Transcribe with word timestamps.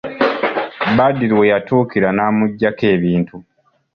Badru 0.95 1.33
we 1.39 1.45
yatuukira 1.53 2.07
n'amugyako 2.13 2.83
ebintu. 2.95 3.35